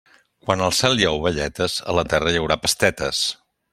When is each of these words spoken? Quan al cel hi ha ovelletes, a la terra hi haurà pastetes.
Quan 0.45 0.63
al 0.67 0.73
cel 0.77 1.01
hi 1.01 1.05
ha 1.09 1.11
ovelletes, 1.17 1.75
a 1.93 1.95
la 1.99 2.05
terra 2.15 2.33
hi 2.37 2.41
haurà 2.41 2.59
pastetes. 2.65 3.21